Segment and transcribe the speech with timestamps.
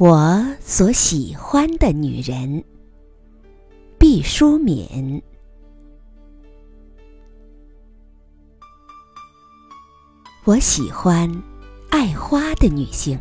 [0.00, 2.64] 我所喜欢的女人，
[3.98, 5.22] 毕淑敏。
[10.44, 11.30] 我喜欢
[11.90, 13.20] 爱花的女性。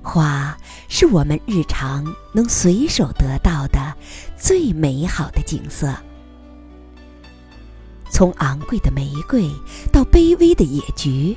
[0.00, 3.92] 花是我们日常能随手得到的
[4.36, 5.92] 最美好的景色。
[8.10, 9.50] 从昂贵的玫瑰
[9.92, 11.36] 到卑微的野菊，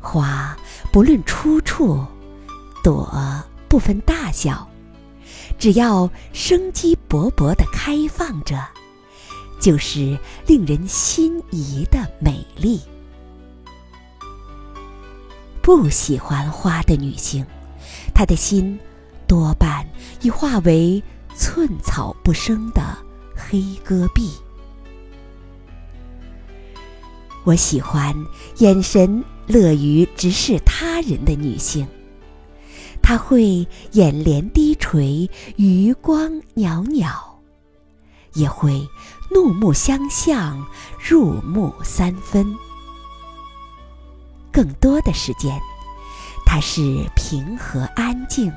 [0.00, 0.56] 花
[0.90, 2.02] 不论出处。
[2.82, 3.10] 朵
[3.68, 4.68] 不分大小，
[5.58, 8.62] 只要生机勃勃地开放着，
[9.60, 12.80] 就是令人心仪的美丽。
[15.62, 17.46] 不喜欢花的女性，
[18.12, 18.78] 她的心
[19.26, 19.86] 多半
[20.20, 21.02] 已化为
[21.36, 22.82] 寸草不生的
[23.34, 24.32] 黑戈壁。
[27.44, 28.14] 我喜欢
[28.58, 31.86] 眼神乐于直视他人的女性。
[33.02, 37.10] 他会眼帘低垂，余光袅袅；
[38.32, 38.88] 也会
[39.30, 40.64] 怒目相向，
[40.98, 42.56] 入木三分。
[44.50, 45.60] 更多的时间，
[46.46, 48.50] 他是平和安静，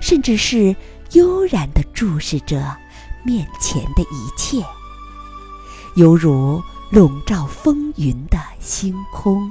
[0.00, 0.74] 甚至是
[1.12, 2.76] 悠然地注视着
[3.24, 4.64] 面前的一切，
[5.96, 9.50] 犹如笼罩风云的星空。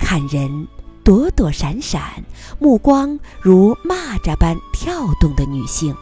[0.00, 0.66] 看人。
[1.04, 2.24] 躲躲闪闪，
[2.58, 5.94] 目光如蚂蚱般跳动的女性，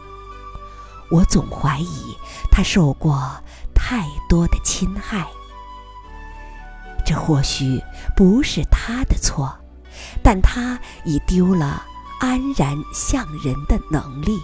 [1.11, 2.15] 我总怀疑
[2.49, 3.21] 她受过
[3.75, 5.27] 太多的侵害。
[7.05, 7.81] 这或许
[8.15, 9.53] 不是她的错，
[10.23, 11.85] 但她已丢了
[12.21, 14.39] 安然向人的能力。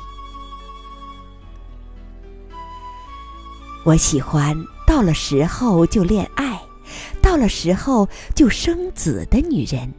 [3.86, 6.62] 我喜欢到了时候就恋爱，
[7.22, 9.90] 到了时候就生子的女人。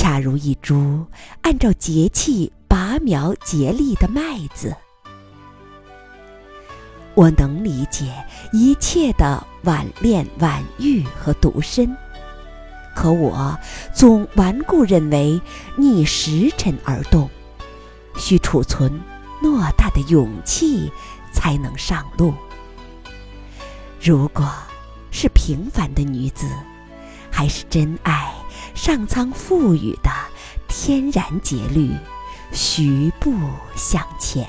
[0.00, 1.04] 恰如一株
[1.42, 4.72] 按照节气拔苗结粒的麦子，
[7.14, 8.14] 我能理解
[8.52, 11.96] 一切的晚恋、晚育和独身，
[12.94, 13.58] 可我
[13.92, 15.42] 总顽固认为
[15.74, 17.28] 逆时辰而动，
[18.16, 19.00] 需储存
[19.42, 20.92] 偌大的勇气
[21.32, 22.32] 才能上路。
[24.00, 24.48] 如果
[25.10, 26.46] 是平凡的女子，
[27.32, 28.32] 还是真爱？
[28.78, 30.10] 上苍赋予的
[30.68, 31.90] 天然节律，
[32.52, 33.34] 徐步
[33.74, 34.46] 向前。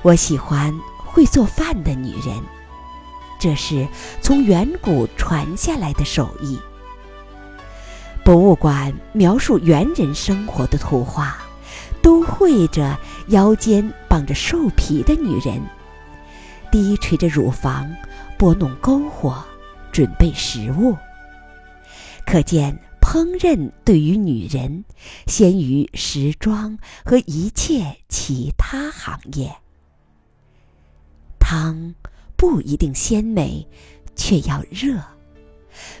[0.00, 2.42] 我喜欢会做饭的女人，
[3.38, 3.86] 这是
[4.22, 6.58] 从远古传下来的手艺。
[8.24, 11.36] 博物馆描述猿人生活的图画，
[12.00, 15.62] 都绘着腰间绑着兽皮的女人，
[16.72, 17.94] 低垂着乳房，
[18.38, 19.44] 拨弄篝火。
[19.92, 20.96] 准备食物，
[22.26, 24.84] 可见烹饪对于女人
[25.26, 29.52] 先于时装和一切其他行业。
[31.38, 31.94] 汤
[32.36, 33.66] 不一定鲜美，
[34.14, 34.96] 却要热；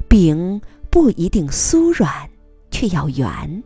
[0.08, 2.30] 饼不一定酥软，
[2.70, 3.62] 却要圆。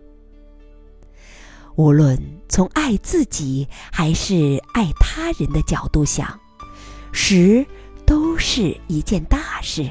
[1.77, 2.19] 无论
[2.49, 6.41] 从爱自己还是爱他人的角度想，
[7.13, 7.67] 食
[8.07, 9.91] 都是一件大事。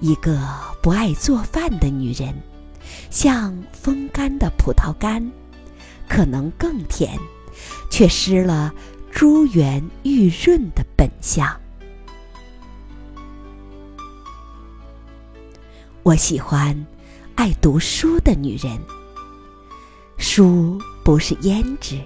[0.00, 0.38] 一个
[0.82, 2.34] 不爱做饭的女人，
[3.10, 5.32] 像风干的葡萄干，
[6.08, 7.18] 可能更甜，
[7.90, 8.72] 却失了
[9.10, 11.48] 珠圆玉润的本相。
[16.02, 16.86] 我喜欢
[17.34, 18.78] 爱读书的女人。
[20.18, 22.00] 书不是胭脂，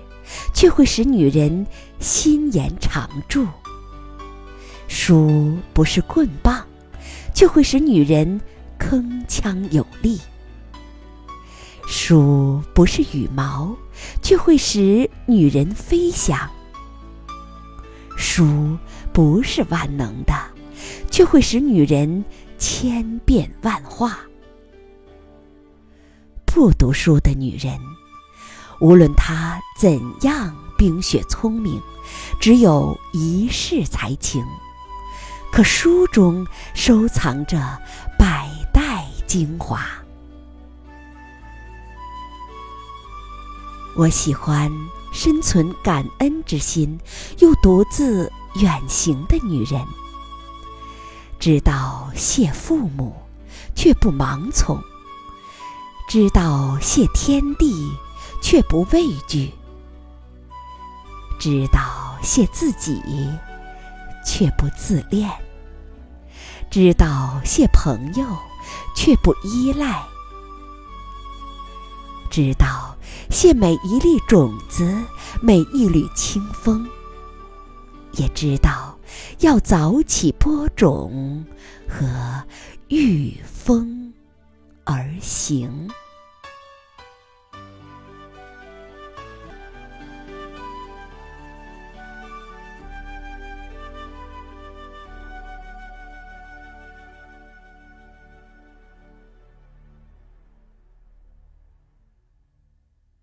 [0.54, 1.66] 却会使女人
[1.98, 3.46] 心颜常驻。
[4.88, 6.64] 书不是棍棒。
[7.40, 8.38] 却会使女人
[8.78, 10.20] 铿锵有力。
[11.88, 13.74] 书不是羽毛，
[14.20, 16.38] 却会使女人飞翔。
[18.14, 18.76] 书
[19.10, 20.34] 不是万能的，
[21.10, 22.22] 却会使女人
[22.58, 24.18] 千变万化。
[26.44, 27.74] 不读书的女人，
[28.82, 31.80] 无论她怎样冰雪聪明，
[32.38, 34.44] 只有一世才情。
[35.62, 37.58] 书中收藏着
[38.18, 39.84] 百代精华。
[43.96, 44.70] 我喜欢
[45.12, 46.98] 深存感恩之心
[47.38, 49.84] 又独自远行的女人，
[51.38, 53.14] 知道谢父母，
[53.74, 54.78] 却不盲从；
[56.08, 57.92] 知道谢天地，
[58.40, 59.52] 却不畏惧；
[61.38, 63.02] 知道谢自己。
[64.22, 65.30] 却不自恋，
[66.70, 68.24] 知道谢朋友，
[68.94, 70.06] 却不依赖；
[72.30, 72.96] 知道
[73.28, 74.96] 谢每一粒种子，
[75.42, 76.86] 每一缕清风；
[78.12, 78.96] 也知道
[79.40, 81.44] 要早起播种
[81.88, 82.06] 和
[82.86, 84.14] 御风
[84.84, 85.90] 而行。